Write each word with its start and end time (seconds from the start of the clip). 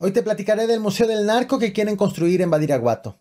Hoy 0.00 0.12
te 0.12 0.22
platicaré 0.22 0.68
del 0.68 0.78
Museo 0.78 1.08
del 1.08 1.26
Narco 1.26 1.58
que 1.58 1.72
quieren 1.72 1.96
construir 1.96 2.40
en 2.40 2.50
Badiraguato. 2.50 3.18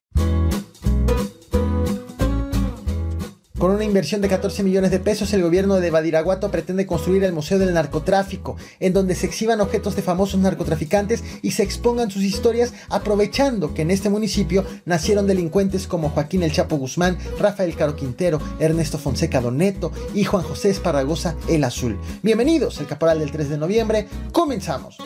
Con 3.58 3.72
una 3.72 3.84
inversión 3.84 4.22
de 4.22 4.28
14 4.28 4.62
millones 4.62 4.92
de 4.92 5.00
pesos, 5.00 5.34
el 5.34 5.42
gobierno 5.42 5.78
de 5.78 5.90
Badiraguato 5.90 6.52
pretende 6.52 6.86
construir 6.86 7.24
el 7.24 7.34
Museo 7.34 7.58
del 7.58 7.74
Narcotráfico, 7.74 8.58
en 8.80 8.94
donde 8.94 9.16
se 9.16 9.26
exhiban 9.26 9.60
objetos 9.60 9.96
de 9.96 10.04
famosos 10.04 10.40
narcotraficantes 10.40 11.24
y 11.42 11.50
se 11.50 11.64
expongan 11.64 12.12
sus 12.12 12.22
historias, 12.22 12.76
aprovechando 12.90 13.74
que 13.74 13.82
en 13.82 13.90
este 13.90 14.12
municipio 14.12 14.64
nacieron 14.86 15.26
delincuentes 15.26 15.88
como 15.88 16.12
Joaquín 16.12 16.44
El 16.44 16.52
Chapo 16.52 16.76
Guzmán, 16.76 17.18
Rafael 17.40 17.76
Caro 17.76 17.96
Quintero, 17.96 18.40
Ernesto 18.60 19.00
Fonseca 19.00 19.42
Doneto 19.42 19.92
y 20.14 20.26
Juan 20.26 20.44
José 20.44 20.70
Esparragosa 20.70 21.36
El 21.50 21.64
Azul. 21.64 21.98
Bienvenidos 22.22 22.80
al 22.80 22.86
Caporal 22.86 23.18
del 23.18 23.32
3 23.32 23.50
de 23.50 23.58
noviembre, 23.58 24.08
comenzamos. 24.32 24.98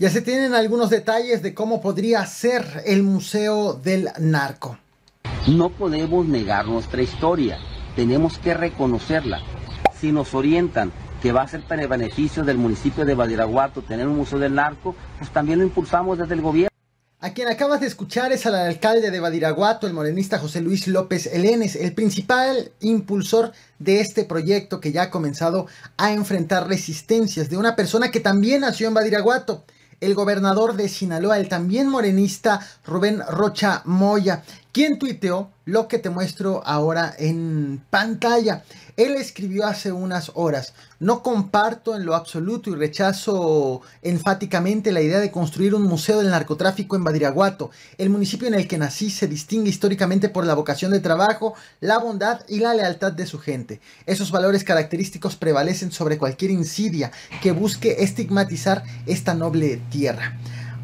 Ya 0.00 0.10
se 0.10 0.20
tienen 0.20 0.54
algunos 0.54 0.90
detalles 0.90 1.42
de 1.42 1.54
cómo 1.54 1.80
podría 1.80 2.24
ser 2.24 2.84
el 2.86 3.02
Museo 3.02 3.72
del 3.72 4.10
Narco. 4.20 4.78
No 5.48 5.70
podemos 5.70 6.24
negar 6.24 6.66
nuestra 6.66 7.02
historia, 7.02 7.58
tenemos 7.96 8.38
que 8.38 8.54
reconocerla. 8.54 9.40
Si 10.00 10.12
nos 10.12 10.34
orientan 10.34 10.92
que 11.20 11.32
va 11.32 11.42
a 11.42 11.48
ser 11.48 11.64
para 11.64 11.82
el 11.82 11.88
beneficio 11.88 12.44
del 12.44 12.58
municipio 12.58 13.04
de 13.04 13.16
Badiraguato 13.16 13.82
tener 13.82 14.06
un 14.06 14.18
museo 14.18 14.38
del 14.38 14.54
narco, 14.54 14.94
pues 15.18 15.32
también 15.32 15.58
lo 15.58 15.64
impulsamos 15.64 16.16
desde 16.16 16.34
el 16.34 16.42
gobierno. 16.42 16.68
A 17.18 17.30
quien 17.30 17.48
acabas 17.48 17.80
de 17.80 17.88
escuchar 17.88 18.30
es 18.30 18.46
al 18.46 18.54
alcalde 18.54 19.10
de 19.10 19.18
Badiraguato, 19.18 19.88
el 19.88 19.94
morenista 19.94 20.38
José 20.38 20.60
Luis 20.60 20.86
López 20.86 21.26
Elenes, 21.26 21.74
el 21.74 21.92
principal 21.92 22.70
impulsor 22.78 23.50
de 23.80 23.98
este 23.98 24.22
proyecto 24.22 24.78
que 24.78 24.92
ya 24.92 25.02
ha 25.02 25.10
comenzado 25.10 25.66
a 25.96 26.12
enfrentar 26.12 26.68
resistencias 26.68 27.50
de 27.50 27.56
una 27.56 27.74
persona 27.74 28.12
que 28.12 28.20
también 28.20 28.60
nació 28.60 28.86
en 28.86 28.94
Badiraguato 28.94 29.64
el 30.00 30.14
gobernador 30.14 30.74
de 30.74 30.88
Sinaloa, 30.88 31.38
el 31.38 31.48
también 31.48 31.88
morenista 31.88 32.60
Rubén 32.86 33.22
Rocha 33.28 33.82
Moya, 33.84 34.42
quien 34.78 35.00
tuiteó 35.00 35.50
lo 35.64 35.88
que 35.88 35.98
te 35.98 36.08
muestro 36.08 36.62
ahora 36.64 37.12
en 37.18 37.82
pantalla. 37.90 38.62
Él 38.96 39.16
escribió 39.16 39.66
hace 39.66 39.90
unas 39.90 40.30
horas, 40.36 40.72
no 41.00 41.24
comparto 41.24 41.96
en 41.96 42.06
lo 42.06 42.14
absoluto 42.14 42.70
y 42.70 42.76
rechazo 42.76 43.82
enfáticamente 44.02 44.92
la 44.92 45.00
idea 45.00 45.18
de 45.18 45.32
construir 45.32 45.74
un 45.74 45.82
museo 45.82 46.18
del 46.18 46.30
narcotráfico 46.30 46.94
en 46.94 47.02
Badiraguato. 47.02 47.72
El 47.96 48.10
municipio 48.10 48.46
en 48.46 48.54
el 48.54 48.68
que 48.68 48.78
nací 48.78 49.10
se 49.10 49.26
distingue 49.26 49.68
históricamente 49.68 50.28
por 50.28 50.46
la 50.46 50.54
vocación 50.54 50.92
de 50.92 51.00
trabajo, 51.00 51.54
la 51.80 51.98
bondad 51.98 52.42
y 52.46 52.60
la 52.60 52.72
lealtad 52.72 53.10
de 53.10 53.26
su 53.26 53.40
gente. 53.40 53.80
Esos 54.06 54.30
valores 54.30 54.62
característicos 54.62 55.34
prevalecen 55.34 55.90
sobre 55.90 56.18
cualquier 56.18 56.52
insidia 56.52 57.10
que 57.42 57.50
busque 57.50 57.96
estigmatizar 58.04 58.84
esta 59.06 59.34
noble 59.34 59.82
tierra. 59.90 60.38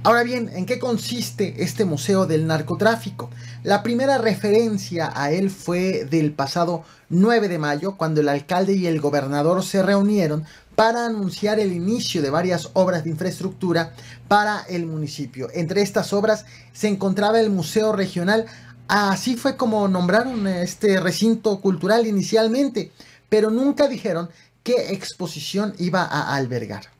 Ahora 0.07 0.23
bien, 0.23 0.51
¿en 0.53 0.67
qué 0.67 0.79
consiste 0.79 1.63
este 1.63 1.87
Museo 1.87 2.27
del 2.27 2.47
Narcotráfico? 2.47 3.31
La 3.63 3.83
primera 3.83 4.19
referencia 4.19 5.11
a 5.15 5.31
él 5.31 5.49
fue 5.49 6.05
del 6.05 6.33
pasado 6.33 6.85
9 7.09 7.49
de 7.49 7.59
mayo, 7.59 7.97
cuando 7.97 8.21
el 8.21 8.29
alcalde 8.29 8.75
y 8.75 8.87
el 8.87 9.01
gobernador 9.01 9.65
se 9.65 9.83
reunieron 9.83 10.45
para 10.75 11.07
anunciar 11.07 11.59
el 11.59 11.73
inicio 11.73 12.21
de 12.21 12.29
varias 12.29 12.69
obras 12.75 13.05
de 13.05 13.11
infraestructura 13.11 13.95
para 14.29 14.61
el 14.69 14.85
municipio. 14.85 15.49
Entre 15.55 15.81
estas 15.81 16.13
obras 16.13 16.45
se 16.75 16.89
encontraba 16.89 17.41
el 17.41 17.49
Museo 17.49 17.93
Regional. 17.93 18.45
Así 18.89 19.37
fue 19.37 19.57
como 19.57 19.89
nombraron 19.89 20.47
este 20.47 21.01
recinto 21.01 21.63
cultural 21.63 22.07
inicialmente, 22.07 22.93
pero 23.31 23.49
nunca 23.49 23.89
dijeron 23.89 24.29
qué 24.63 24.93
exposición 24.93 25.73
iba 25.79 26.03
a 26.03 26.35
albergar. 26.35 26.91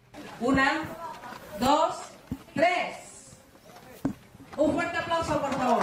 Una, 0.41 0.85
dos, 1.61 1.97
tres. 2.55 2.97
Un 4.57 4.73
fuerte 4.73 4.97
aplauso, 4.97 5.41
por 5.41 5.53
favor. 5.55 5.83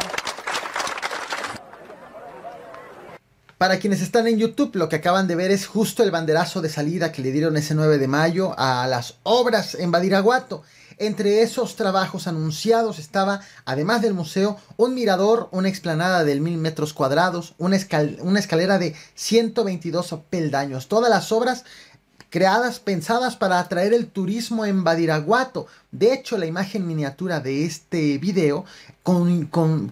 Para 3.57 3.77
quienes 3.77 4.01
están 4.01 4.25
en 4.25 4.39
YouTube, 4.39 4.75
lo 4.75 4.89
que 4.89 4.95
acaban 4.95 5.27
de 5.27 5.35
ver 5.35 5.51
es 5.51 5.67
justo 5.67 6.01
el 6.01 6.09
banderazo 6.09 6.61
de 6.61 6.69
salida 6.69 7.11
que 7.11 7.21
le 7.21 7.31
dieron 7.31 7.57
ese 7.57 7.75
9 7.75 7.99
de 7.99 8.07
mayo 8.07 8.55
a 8.57 8.87
las 8.87 9.19
obras 9.21 9.75
en 9.75 9.91
Badiraguato. 9.91 10.63
Entre 10.97 11.41
esos 11.41 11.75
trabajos 11.75 12.27
anunciados 12.27 12.97
estaba, 12.97 13.41
además 13.65 14.01
del 14.01 14.13
museo, 14.13 14.57
un 14.77 14.95
mirador, 14.95 15.49
una 15.51 15.69
explanada 15.69 16.23
de 16.23 16.39
mil 16.39 16.57
metros 16.57 16.93
cuadrados, 16.93 17.53
una, 17.57 17.77
una 18.21 18.39
escalera 18.39 18.79
de 18.79 18.95
122 19.15 20.15
peldaños. 20.29 20.87
Todas 20.87 21.09
las 21.09 21.31
obras 21.31 21.63
creadas, 22.31 22.79
pensadas 22.79 23.35
para 23.35 23.59
atraer 23.59 23.93
el 23.93 24.07
turismo 24.07 24.65
en 24.65 24.83
Badiraguato. 24.83 25.67
De 25.91 26.13
hecho, 26.13 26.37
la 26.37 26.47
imagen 26.47 26.87
miniatura 26.87 27.41
de 27.41 27.65
este 27.65 28.17
video 28.17 28.65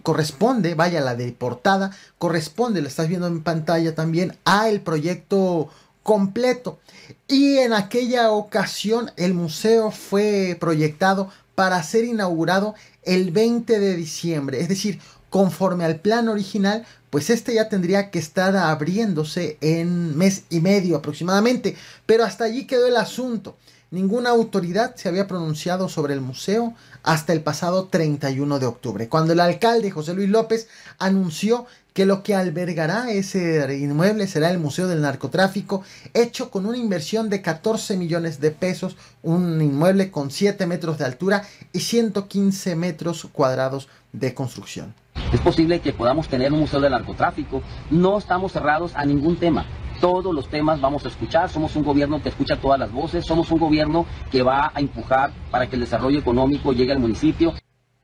corresponde, 0.01 0.73
vaya 0.73 1.01
la 1.01 1.15
de 1.15 1.31
portada, 1.33 1.91
corresponde, 2.17 2.81
lo 2.81 2.87
estás 2.87 3.09
viendo 3.09 3.27
en 3.27 3.43
pantalla 3.43 3.93
también, 3.93 4.37
a 4.45 4.69
el 4.69 4.81
proyecto 4.81 5.69
completo. 6.01 6.79
Y 7.27 7.57
en 7.57 7.73
aquella 7.73 8.31
ocasión 8.31 9.11
el 9.17 9.33
museo 9.33 9.91
fue 9.91 10.57
proyectado 10.59 11.29
para 11.59 11.83
ser 11.83 12.05
inaugurado 12.05 12.73
el 13.03 13.31
20 13.31 13.81
de 13.81 13.97
diciembre, 13.97 14.61
es 14.61 14.69
decir, 14.69 15.01
conforme 15.29 15.83
al 15.83 15.99
plan 15.99 16.29
original, 16.29 16.85
pues 17.09 17.29
este 17.29 17.53
ya 17.53 17.67
tendría 17.67 18.11
que 18.11 18.19
estar 18.19 18.55
abriéndose 18.55 19.57
en 19.59 20.17
mes 20.17 20.43
y 20.49 20.61
medio 20.61 20.95
aproximadamente. 20.95 21.75
Pero 22.05 22.23
hasta 22.23 22.45
allí 22.45 22.65
quedó 22.65 22.87
el 22.87 22.95
asunto. 22.95 23.57
Ninguna 23.91 24.29
autoridad 24.29 24.95
se 24.95 25.09
había 25.09 25.27
pronunciado 25.27 25.89
sobre 25.89 26.13
el 26.13 26.21
museo 26.21 26.75
hasta 27.03 27.33
el 27.33 27.41
pasado 27.41 27.89
31 27.89 28.57
de 28.57 28.65
octubre, 28.65 29.09
cuando 29.09 29.33
el 29.33 29.41
alcalde 29.41 29.91
José 29.91 30.13
Luis 30.13 30.29
López 30.29 30.69
anunció 30.97 31.65
que 31.99 32.05
lo 32.05 32.23
que 32.23 32.33
albergará 32.33 33.11
ese 33.11 33.77
inmueble 33.77 34.25
será 34.25 34.51
el 34.51 34.57
Museo 34.57 34.87
del 34.87 35.01
Narcotráfico, 35.01 35.83
hecho 36.13 36.49
con 36.49 36.65
una 36.65 36.77
inversión 36.77 37.29
de 37.29 37.41
14 37.41 37.97
millones 37.97 38.39
de 38.39 38.51
pesos, 38.51 38.95
un 39.21 39.61
inmueble 39.61 40.09
con 40.09 40.31
7 40.31 40.65
metros 40.65 40.97
de 40.97 41.03
altura 41.03 41.43
y 41.73 41.81
115 41.81 42.77
metros 42.77 43.27
cuadrados 43.33 43.89
de 44.13 44.33
construcción. 44.33 44.93
Es 45.33 45.41
posible 45.41 45.81
que 45.81 45.91
podamos 45.91 46.29
tener 46.29 46.53
un 46.53 46.61
museo 46.61 46.79
del 46.79 46.93
narcotráfico. 46.93 47.61
No 47.91 48.17
estamos 48.17 48.53
cerrados 48.53 48.93
a 48.95 49.03
ningún 49.03 49.35
tema. 49.35 49.65
Todos 49.99 50.33
los 50.33 50.47
temas 50.47 50.79
vamos 50.79 51.03
a 51.03 51.09
escuchar. 51.09 51.49
Somos 51.49 51.75
un 51.75 51.83
gobierno 51.83 52.23
que 52.23 52.29
escucha 52.29 52.55
todas 52.61 52.79
las 52.79 52.93
voces. 52.93 53.25
Somos 53.25 53.51
un 53.51 53.59
gobierno 53.59 54.05
que 54.31 54.41
va 54.41 54.71
a 54.73 54.79
empujar 54.79 55.33
para 55.51 55.67
que 55.67 55.75
el 55.75 55.81
desarrollo 55.81 56.19
económico 56.19 56.71
llegue 56.71 56.93
al 56.93 56.99
municipio. 56.99 57.53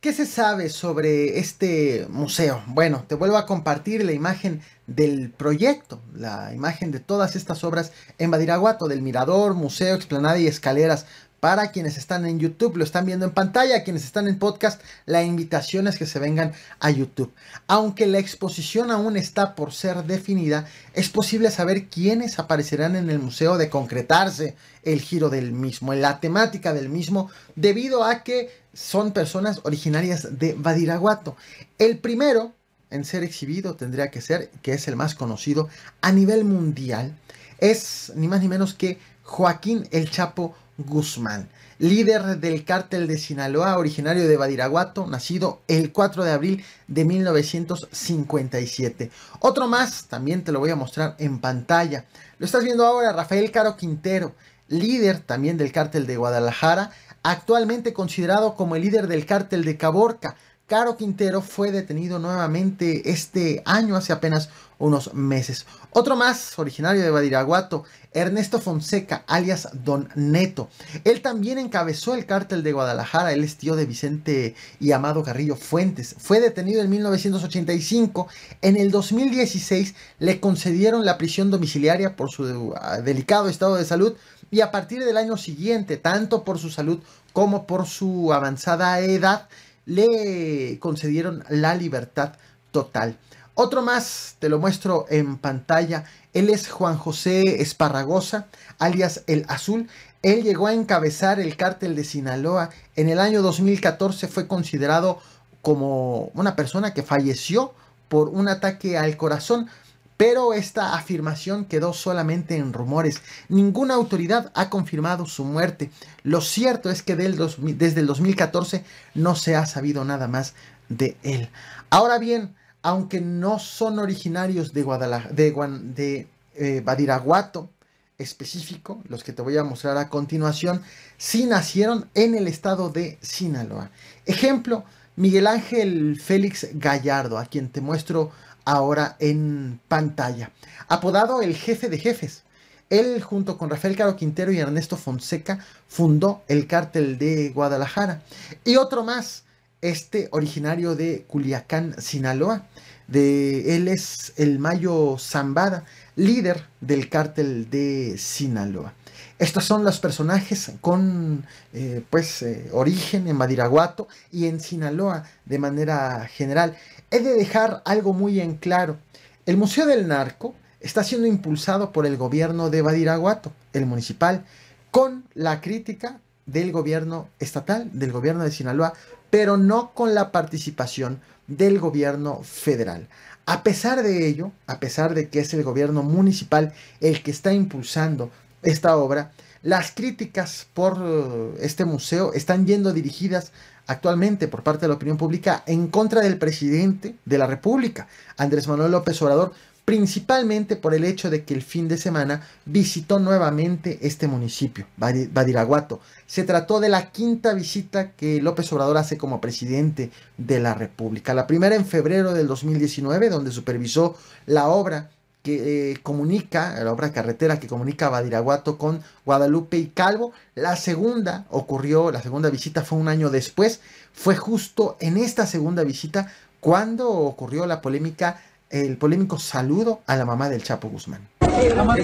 ¿Qué 0.05 0.13
se 0.13 0.27
sabe 0.27 0.69
sobre 0.69 1.39
este 1.39 2.05
museo? 2.11 2.61
Bueno, 2.67 3.05
te 3.07 3.15
vuelvo 3.15 3.37
a 3.37 3.47
compartir 3.47 4.05
la 4.05 4.11
imagen 4.11 4.61
del 4.85 5.31
proyecto, 5.31 5.99
la 6.13 6.53
imagen 6.53 6.91
de 6.91 6.99
todas 6.99 7.35
estas 7.35 7.63
obras 7.63 7.91
en 8.19 8.29
Badiraguato, 8.29 8.87
del 8.87 9.01
mirador, 9.01 9.55
museo, 9.55 9.95
explanada 9.95 10.37
y 10.37 10.45
escaleras 10.45 11.07
para 11.45 11.69
quienes 11.69 11.99
están 11.99 12.25
en 12.25 12.39
YouTube, 12.39 12.75
lo 12.75 12.83
están 12.83 13.05
viendo 13.05 13.23
en 13.23 13.31
pantalla, 13.31 13.83
quienes 13.83 14.03
están 14.03 14.27
en 14.27 14.39
podcast, 14.39 14.81
la 15.05 15.21
invitación 15.21 15.85
es 15.85 15.99
que 15.99 16.07
se 16.07 16.17
vengan 16.17 16.53
a 16.79 16.89
YouTube. 16.89 17.31
Aunque 17.67 18.07
la 18.07 18.17
exposición 18.17 18.89
aún 18.89 19.15
está 19.15 19.53
por 19.53 19.71
ser 19.71 20.05
definida, 20.05 20.65
es 20.95 21.09
posible 21.09 21.51
saber 21.51 21.85
quiénes 21.87 22.39
aparecerán 22.39 22.95
en 22.95 23.11
el 23.11 23.19
museo 23.19 23.59
de 23.59 23.69
concretarse 23.69 24.55
el 24.81 25.01
giro 25.01 25.29
del 25.29 25.51
mismo, 25.51 25.93
la 25.93 26.19
temática 26.19 26.73
del 26.73 26.89
mismo, 26.89 27.29
debido 27.55 28.03
a 28.03 28.23
que 28.23 28.49
son 28.73 29.11
personas 29.11 29.59
originarias 29.65 30.39
de 30.39 30.55
Badiraguato. 30.57 31.37
El 31.77 31.99
primero 31.99 32.53
en 32.89 33.05
ser 33.05 33.23
exhibido 33.23 33.75
tendría 33.75 34.09
que 34.09 34.21
ser, 34.21 34.49
que 34.63 34.73
es 34.73 34.87
el 34.87 34.95
más 34.95 35.13
conocido 35.13 35.69
a 36.01 36.11
nivel 36.11 36.43
mundial, 36.43 37.15
es 37.59 38.11
ni 38.15 38.27
más 38.27 38.41
ni 38.41 38.47
menos 38.47 38.73
que 38.73 38.97
Joaquín 39.21 39.87
el 39.91 40.09
Chapo 40.09 40.55
Guzmán, 40.77 41.49
líder 41.79 42.39
del 42.39 42.65
cártel 42.65 43.07
de 43.07 43.17
Sinaloa, 43.17 43.77
originario 43.77 44.27
de 44.27 44.37
Badiraguato, 44.37 45.07
nacido 45.07 45.61
el 45.67 45.91
4 45.91 46.23
de 46.23 46.31
abril 46.31 46.63
de 46.87 47.05
1957. 47.05 49.11
Otro 49.39 49.67
más, 49.67 50.05
también 50.05 50.43
te 50.43 50.51
lo 50.51 50.59
voy 50.59 50.71
a 50.71 50.75
mostrar 50.75 51.15
en 51.19 51.39
pantalla. 51.39 52.05
Lo 52.39 52.45
estás 52.45 52.63
viendo 52.63 52.85
ahora, 52.85 53.13
Rafael 53.13 53.51
Caro 53.51 53.77
Quintero, 53.77 54.35
líder 54.67 55.19
también 55.19 55.57
del 55.57 55.71
cártel 55.71 56.07
de 56.07 56.17
Guadalajara, 56.17 56.91
actualmente 57.23 57.93
considerado 57.93 58.55
como 58.55 58.75
el 58.75 58.81
líder 58.81 59.07
del 59.07 59.25
cártel 59.25 59.63
de 59.63 59.77
Caborca. 59.77 60.35
Caro 60.67 60.97
Quintero 60.97 61.43
fue 61.43 61.71
detenido 61.71 62.17
nuevamente 62.17 63.11
este 63.11 63.61
año, 63.65 63.95
hace 63.95 64.11
apenas 64.11 64.49
unos 64.79 65.13
meses. 65.13 65.67
Otro 65.91 66.15
más, 66.15 66.57
originario 66.57 67.03
de 67.03 67.11
Badiraguato, 67.11 67.83
Ernesto 68.11 68.59
Fonseca, 68.59 69.23
alias 69.27 69.69
Don 69.73 70.09
Neto. 70.15 70.69
Él 71.03 71.21
también 71.21 71.59
encabezó 71.59 72.15
el 72.15 72.25
cártel 72.25 72.63
de 72.63 72.71
Guadalajara, 72.71 73.31
él 73.31 73.43
es 73.43 73.57
tío 73.57 73.75
de 73.75 73.85
Vicente 73.85 74.55
y 74.79 74.91
Amado 74.91 75.21
Carrillo 75.21 75.55
Fuentes. 75.55 76.15
Fue 76.17 76.39
detenido 76.39 76.81
en 76.81 76.89
1985. 76.89 78.27
En 78.63 78.75
el 78.75 78.89
2016 78.89 79.93
le 80.17 80.39
concedieron 80.39 81.05
la 81.05 81.19
prisión 81.19 81.51
domiciliaria 81.51 82.15
por 82.15 82.31
su 82.31 82.73
ah, 82.81 83.01
delicado 83.01 83.49
estado 83.49 83.75
de 83.75 83.85
salud 83.85 84.15
y 84.49 84.61
a 84.61 84.71
partir 84.71 85.05
del 85.05 85.17
año 85.17 85.37
siguiente, 85.37 85.97
tanto 85.97 86.43
por 86.43 86.57
su 86.57 86.71
salud 86.71 86.99
como 87.33 87.67
por 87.67 87.85
su 87.85 88.33
avanzada 88.33 88.99
edad, 89.01 89.47
le 89.85 90.77
concedieron 90.79 91.43
la 91.49 91.75
libertad 91.75 92.33
total. 92.71 93.17
Otro 93.57 93.81
más, 93.81 94.35
te 94.39 94.49
lo 94.49 94.59
muestro 94.59 95.05
en 95.09 95.37
pantalla. 95.37 96.03
Él 96.33 96.49
es 96.49 96.69
Juan 96.69 96.97
José 96.97 97.61
Esparragosa, 97.61 98.47
alias 98.79 99.23
El 99.27 99.45
Azul. 99.47 99.87
Él 100.21 100.43
llegó 100.43 100.67
a 100.67 100.73
encabezar 100.73 101.39
el 101.39 101.55
cártel 101.55 101.95
de 101.95 102.03
Sinaloa. 102.03 102.69
En 102.97 103.07
el 103.07 103.19
año 103.19 103.41
2014 103.41 104.27
fue 104.27 104.47
considerado 104.47 105.19
como 105.61 106.31
una 106.33 106.55
persona 106.55 106.93
que 106.93 107.01
falleció 107.01 107.73
por 108.09 108.27
un 108.27 108.49
ataque 108.49 108.97
al 108.97 109.15
corazón. 109.15 109.69
Pero 110.17 110.53
esta 110.53 110.95
afirmación 110.95 111.65
quedó 111.65 111.93
solamente 111.93 112.55
en 112.55 112.71
rumores. 112.71 113.21
Ninguna 113.49 113.95
autoridad 113.95 114.51
ha 114.55 114.69
confirmado 114.69 115.25
su 115.25 115.43
muerte. 115.43 115.91
Lo 116.23 116.39
cierto 116.41 116.89
es 116.89 117.01
que 117.01 117.15
desde 117.15 117.99
el 117.99 118.07
2014 118.07 118.85
no 119.13 119.35
se 119.35 119.55
ha 119.55 119.65
sabido 119.65 120.05
nada 120.05 120.27
más 120.27 120.53
de 120.87 121.17
él. 121.23 121.49
Ahora 121.89 122.17
bien, 122.17 122.55
aunque 122.81 123.19
no 123.19 123.59
son 123.59 123.99
originarios 123.99 124.71
de 124.71 124.83
Guadalajara, 124.83 125.33
de, 125.33 126.27
eh, 126.55 126.81
Badiraguato 126.85 127.69
específico, 128.17 129.01
los 129.09 129.23
que 129.23 129.33
te 129.33 129.41
voy 129.41 129.57
a 129.57 129.63
mostrar 129.63 129.97
a 129.97 130.07
continuación, 130.07 130.81
sí 131.17 131.45
nacieron 131.45 132.09
en 132.13 132.35
el 132.35 132.47
estado 132.47 132.89
de 132.89 133.17
Sinaloa. 133.21 133.91
Ejemplo, 134.25 134.85
Miguel 135.17 135.47
Ángel 135.47 136.21
Félix 136.21 136.67
Gallardo, 136.73 137.37
a 137.37 137.45
quien 137.45 137.69
te 137.69 137.81
muestro 137.81 138.31
ahora 138.65 139.15
en 139.19 139.79
pantalla. 139.87 140.51
Apodado 140.87 141.41
el 141.41 141.55
jefe 141.55 141.89
de 141.89 141.99
jefes. 141.99 142.43
Él, 142.89 143.21
junto 143.21 143.57
con 143.57 143.69
Rafael 143.69 143.95
Caro 143.95 144.15
Quintero 144.15 144.51
y 144.51 144.59
Ernesto 144.59 144.97
Fonseca, 144.97 145.59
fundó 145.87 146.43
el 146.47 146.67
cártel 146.67 147.17
de 147.17 147.49
Guadalajara. 147.49 148.21
Y 148.63 148.75
otro 148.75 149.03
más, 149.03 149.43
este 149.81 150.27
originario 150.31 150.95
de 150.95 151.25
Culiacán, 151.27 151.95
Sinaloa. 152.01 152.67
De, 153.07 153.75
él 153.75 153.87
es 153.87 154.33
el 154.37 154.57
Mayo 154.57 155.17
Zambada, 155.19 155.85
líder 156.15 156.65
del 156.81 157.07
cártel 157.07 157.69
de 157.69 158.15
Sinaloa. 158.17 158.93
Estos 159.37 159.65
son 159.65 159.83
los 159.83 159.99
personajes 159.99 160.71
con 160.79 161.45
eh, 161.73 162.01
pues 162.09 162.41
eh, 162.41 162.69
origen 162.71 163.27
en 163.27 163.37
Badiraguato 163.37 164.07
y 164.31 164.47
en 164.47 164.61
Sinaloa 164.61 165.23
de 165.43 165.59
manera 165.59 166.25
general. 166.27 166.77
He 167.11 167.19
de 167.19 167.33
dejar 167.33 167.81
algo 167.85 168.13
muy 168.13 168.39
en 168.39 168.55
claro. 168.55 168.97
El 169.45 169.57
Museo 169.57 169.85
del 169.85 170.07
Narco 170.07 170.55
está 170.79 171.03
siendo 171.03 171.27
impulsado 171.27 171.91
por 171.91 172.05
el 172.05 172.17
gobierno 172.17 172.69
de 172.69 172.81
Badiraguato, 172.81 173.51
el 173.73 173.85
municipal, 173.85 174.45
con 174.91 175.23
la 175.33 175.61
crítica 175.61 176.19
del 176.45 176.71
gobierno 176.71 177.29
estatal, 177.39 177.89
del 177.93 178.11
gobierno 178.11 178.43
de 178.43 178.51
Sinaloa, 178.51 178.93
pero 179.29 179.57
no 179.57 179.91
con 179.93 180.15
la 180.15 180.31
participación 180.31 181.21
del 181.47 181.79
gobierno 181.79 182.41
federal. 182.43 183.07
A 183.45 183.63
pesar 183.63 184.01
de 184.01 184.27
ello, 184.27 184.51
a 184.65 184.79
pesar 184.79 185.13
de 185.13 185.29
que 185.29 185.39
es 185.39 185.53
el 185.53 185.63
gobierno 185.63 186.01
municipal 186.01 186.73
el 187.01 187.21
que 187.21 187.31
está 187.31 187.53
impulsando 187.53 188.31
esta 188.63 188.97
obra, 188.97 189.31
las 189.65 189.91
críticas 189.91 190.67
por 190.75 191.55
este 191.59 191.85
museo 191.85 192.33
están 192.33 192.67
yendo 192.67 192.93
dirigidas 192.93 193.51
actualmente 193.87 194.47
por 194.47 194.61
parte 194.61 194.81
de 194.81 194.89
la 194.89 194.93
opinión 194.93 195.17
pública 195.17 195.63
en 195.65 195.87
contra 195.87 196.21
del 196.21 196.37
presidente 196.37 197.15
de 197.25 197.37
la 197.39 197.47
República, 197.47 198.07
Andrés 198.37 198.67
Manuel 198.67 198.91
López 198.91 199.19
Obrador, 199.23 199.53
principalmente 199.83 200.75
por 200.75 200.93
el 200.93 201.03
hecho 201.03 201.31
de 201.31 201.45
que 201.45 201.55
el 201.55 201.63
fin 201.63 201.87
de 201.87 201.97
semana 201.97 202.47
visitó 202.65 203.17
nuevamente 203.17 203.97
este 204.03 204.27
municipio, 204.27 204.85
Badiraguato. 204.97 205.99
Se 206.27 206.43
trató 206.43 206.79
de 206.79 206.89
la 206.89 207.09
quinta 207.11 207.55
visita 207.55 208.11
que 208.11 208.43
López 208.43 208.71
Obrador 208.71 208.97
hace 208.97 209.17
como 209.17 209.41
presidente 209.41 210.11
de 210.37 210.59
la 210.59 210.75
República. 210.75 211.33
La 211.33 211.47
primera 211.47 211.75
en 211.75 211.87
febrero 211.87 212.35
del 212.35 212.45
2019, 212.45 213.29
donde 213.29 213.49
supervisó 213.49 214.15
la 214.45 214.67
obra 214.67 215.09
que 215.45 215.91
eh, 215.91 215.97
comunica, 216.01 216.83
la 216.83 216.91
obra 216.91 217.13
carretera 217.13 217.59
que 217.59 217.67
comunica 217.67 218.09
Badiraguato 218.09 218.79
con 218.79 219.03
Guadalupe 219.25 219.77
y 219.77 219.89
Calvo. 219.89 220.33
La 220.55 220.75
segunda 220.75 221.45
ocurrió, 221.51 222.09
la 222.11 222.23
segunda 222.23 222.49
visita 222.49 222.83
fue 222.83 222.97
un 222.97 223.09
año 223.09 223.29
después. 223.29 223.79
Fue 224.11 224.35
justo 224.35 224.97
en 224.99 225.17
esta 225.17 225.45
segunda 225.45 225.83
visita 225.83 226.33
cuando 226.59 227.11
ocurrió 227.11 227.67
la 227.67 227.79
polémica 227.79 228.41
el 228.71 228.97
polémico 228.97 229.37
saludo 229.37 230.01
a 230.07 230.15
la 230.15 230.25
mamá 230.25 230.49
del 230.49 230.63
Chapo 230.63 230.89
Guzmán. 230.89 231.21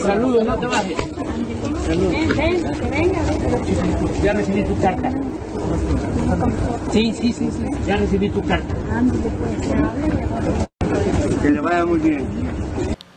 Saludo, 0.04 0.44
no 0.44 0.58
te 0.58 0.68
bajes. 0.68 0.98
Ya 4.24 4.34
recibí 4.34 4.64
tu 4.64 4.80
carta. 4.80 5.12
Sí, 6.92 7.14
sí, 7.20 7.34
sí, 7.34 7.50
sí. 7.52 7.66
Ya 7.88 7.98
recibí 7.98 8.30
tu 8.30 8.42
carta. 8.44 8.76
Que 11.42 11.50
le 11.50 11.60
vaya 11.60 11.86
muy 11.88 12.00
bien. 12.00 12.41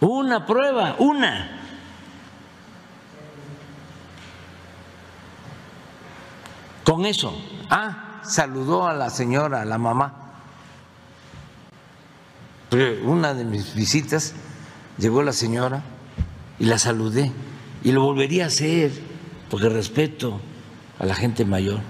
Una 0.06 0.46
prueba, 0.46 0.96
una. 0.98 1.60
Con 6.84 7.06
eso. 7.06 7.34
Ah, 7.70 8.20
saludó 8.24 8.86
a 8.86 8.94
la 8.94 9.10
señora, 9.10 9.62
a 9.62 9.64
la 9.64 9.78
mamá 9.78 10.24
una 13.04 13.34
de 13.34 13.44
mis 13.44 13.74
visitas 13.74 14.32
llegó 14.98 15.22
la 15.22 15.32
señora 15.32 15.82
y 16.58 16.64
la 16.64 16.78
saludé 16.78 17.30
y 17.84 17.92
lo 17.92 18.02
volvería 18.02 18.44
a 18.44 18.46
hacer 18.48 18.90
porque 19.48 19.68
respeto 19.68 20.40
a 20.98 21.06
la 21.06 21.14
gente 21.14 21.44
mayor. 21.44 21.80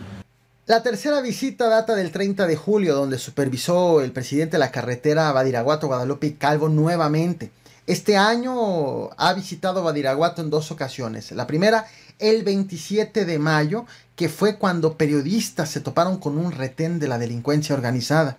La 0.66 0.82
tercera 0.82 1.20
visita 1.20 1.68
data 1.68 1.94
del 1.94 2.10
30 2.10 2.46
de 2.46 2.56
julio, 2.56 2.94
donde 2.94 3.18
supervisó 3.18 4.00
el 4.00 4.12
presidente 4.12 4.52
de 4.52 4.58
la 4.58 4.70
carretera 4.70 5.30
Badiraguato, 5.32 5.86
Guadalupe 5.86 6.26
y 6.26 6.32
Calvo 6.32 6.68
nuevamente. 6.68 7.50
Este 7.86 8.16
año 8.16 9.10
ha 9.18 9.34
visitado 9.34 9.82
Badiraguato 9.82 10.40
en 10.40 10.48
dos 10.48 10.70
ocasiones. 10.70 11.32
La 11.32 11.46
primera, 11.46 11.84
el 12.18 12.42
27 12.42 13.26
de 13.26 13.38
mayo, 13.38 13.84
que 14.16 14.30
fue 14.30 14.56
cuando 14.56 14.96
periodistas 14.96 15.68
se 15.68 15.80
toparon 15.80 16.16
con 16.16 16.38
un 16.38 16.52
retén 16.52 16.98
de 16.98 17.08
la 17.08 17.18
delincuencia 17.18 17.74
organizada. 17.74 18.38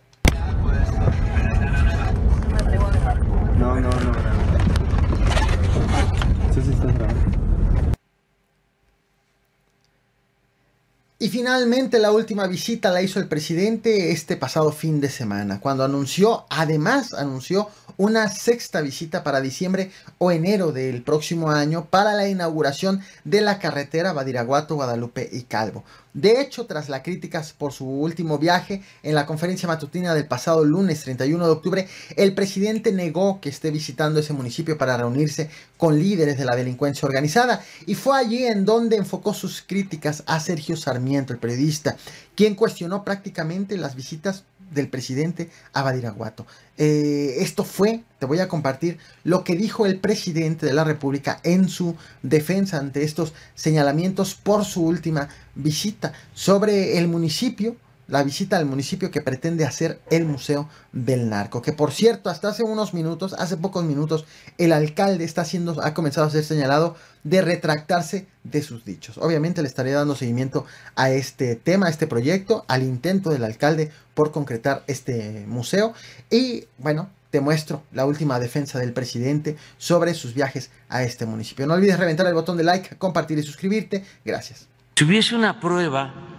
Y 11.26 11.30
finalmente 11.30 11.98
la 11.98 12.12
última 12.12 12.46
visita 12.46 12.92
la 12.92 13.02
hizo 13.02 13.20
el 13.20 13.28
presidente 13.28 14.12
este 14.12 14.38
pasado 14.38 14.72
fin 14.72 15.02
de 15.02 15.10
semana, 15.10 15.60
cuando 15.60 15.84
anunció, 15.84 16.46
además 16.52 17.16
anunció 17.16 17.68
una 17.98 18.30
sexta 18.30 18.80
visita 18.82 19.24
para 19.24 19.42
diciembre 19.42 19.90
o 20.20 20.30
enero 20.30 20.72
del 20.72 21.02
próximo 21.02 21.50
año 21.50 21.86
para 21.86 22.14
la 22.14 22.30
inauguración 22.30 23.02
de 23.24 23.42
la 23.42 23.58
carretera 23.58 24.14
Badiraguato, 24.14 24.76
Guadalupe 24.76 25.28
y 25.32 25.46
Calvo. 25.46 25.84
De 26.16 26.40
hecho, 26.40 26.66
tras 26.66 26.88
las 26.88 27.02
críticas 27.02 27.52
por 27.52 27.74
su 27.74 27.86
último 27.86 28.38
viaje, 28.38 28.82
en 29.04 29.16
la 29.16 29.26
conferencia 29.26 29.68
matutina 29.68 30.14
del 30.14 30.28
pasado 30.28 30.64
lunes 30.64 31.04
31 31.04 31.46
de 31.46 31.52
octubre, 31.52 31.88
el 32.16 32.34
presidente 32.34 32.94
negó 32.94 33.42
que 33.42 33.50
esté 33.50 33.70
visitando 33.70 34.22
ese 34.22 34.32
municipio 34.32 34.78
para 34.78 34.96
reunirse 34.96 35.50
con 35.76 36.00
líderes 36.00 36.38
de 36.38 36.46
la 36.46 36.56
delincuencia 36.56 37.06
organizada. 37.06 37.62
Y 37.86 37.96
fue 37.96 38.18
allí 38.18 38.46
en 38.46 38.64
donde 38.64 38.96
enfocó 38.96 39.34
sus 39.34 39.62
críticas 39.62 40.24
a 40.26 40.40
Sergio 40.40 40.78
Sarmiento, 40.78 41.34
el 41.34 41.40
periodista, 41.40 41.98
quien 42.34 42.56
cuestionó 42.56 43.04
prácticamente 43.04 43.76
las 43.76 43.96
visitas 43.96 44.46
del 44.72 44.90
presidente 44.90 45.50
a 45.74 45.82
Badiraguato. 45.82 46.46
Eh, 46.78 47.36
esto 47.40 47.64
fue, 47.64 48.04
te 48.20 48.26
voy 48.26 48.40
a 48.40 48.48
compartir 48.48 48.98
lo 49.24 49.44
que 49.44 49.56
dijo 49.56 49.86
el 49.86 50.00
presidente 50.00 50.66
de 50.66 50.74
la 50.74 50.84
República 50.84 51.40
en 51.44 51.70
su 51.70 51.96
defensa 52.22 52.78
ante 52.78 53.04
estos 53.04 53.34
señalamientos 53.56 54.36
por 54.36 54.66
su 54.66 54.86
última 54.86 55.30
visita 55.56 56.14
sobre 56.34 56.98
el 56.98 57.08
municipio 57.08 57.78
la 58.08 58.24
visita 58.24 58.58
al 58.58 58.66
municipio 58.66 59.12
que 59.12 59.22
pretende 59.22 59.66
hacer 59.66 60.00
el 60.10 60.26
Museo 60.26 60.70
del 60.92 61.30
Narco. 61.30 61.62
Que 61.62 61.74
por 61.74 61.92
cierto, 61.92 62.30
hasta 62.30 62.50
hace 62.50 62.64
unos 62.64 62.94
minutos, 62.94 63.34
hace 63.34 63.58
pocos 63.58 63.84
minutos, 63.84 64.26
el 64.58 64.72
alcalde 64.72 65.24
está 65.24 65.42
haciendo, 65.42 65.82
ha 65.84 65.94
comenzado 65.94 66.28
a 66.28 66.30
ser 66.30 66.44
señalado 66.44 66.96
de 67.24 67.42
retractarse 67.42 68.28
de 68.44 68.62
sus 68.62 68.86
dichos. 68.86 69.18
Obviamente 69.18 69.62
le 69.62 69.68
estaré 69.68 69.92
dando 69.92 70.16
seguimiento 70.16 70.66
a 70.96 71.10
este 71.10 71.56
tema, 71.56 71.88
a 71.88 71.90
este 71.90 72.08
proyecto, 72.08 72.66
al 72.68 72.84
intento 72.84 73.32
del 73.32 73.44
alcalde 73.44 73.92
por 74.14 74.32
concretar 74.32 74.84
este 74.88 75.46
museo. 75.48 75.94
Y 76.30 76.66
bueno, 76.78 77.10
te 77.32 77.42
muestro 77.42 77.84
la 77.92 78.06
última 78.06 78.40
defensa 78.40 78.80
del 78.80 78.94
presidente 78.94 79.58
sobre 79.78 80.14
sus 80.14 80.34
viajes 80.34 80.70
a 80.88 81.04
este 81.04 81.26
municipio. 81.26 81.68
No 81.68 81.74
olvides 81.74 82.00
reventar 82.00 82.28
el 82.28 82.34
botón 82.34 82.56
de 82.58 82.64
like, 82.64 82.96
compartir 82.98 83.38
y 83.40 83.44
suscribirte. 83.44 84.06
Gracias. 84.24 84.68
Si 84.96 85.04
hubiese 85.04 85.36
una 85.36 85.60
prueba 85.60 86.35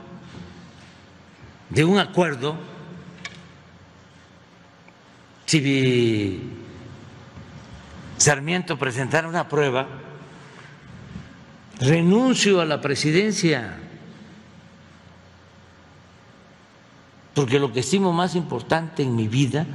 de 1.70 1.84
un 1.84 1.98
acuerdo, 1.98 2.56
si 5.46 6.40
Sarmiento 8.16 8.78
presentara 8.78 9.28
una 9.28 9.48
prueba, 9.48 9.86
renuncio 11.80 12.60
a 12.60 12.64
la 12.64 12.80
presidencia, 12.80 13.78
porque 17.34 17.58
lo 17.58 17.72
que 17.72 17.80
estimo 17.80 18.12
más 18.12 18.34
importante 18.34 19.02
en 19.02 19.14
mi 19.14 19.28
vida 19.28 19.66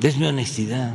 es 0.00 0.16
mi 0.16 0.26
honestidad. 0.26 0.94